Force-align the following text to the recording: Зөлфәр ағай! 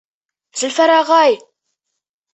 Зөлфәр 0.61 0.95
ағай! 0.95 1.39